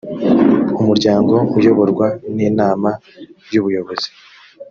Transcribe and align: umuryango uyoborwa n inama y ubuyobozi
umuryango 0.81 1.35
uyoborwa 1.57 2.07
n 2.35 2.37
inama 2.49 2.89
y 3.51 3.55
ubuyobozi 3.59 4.09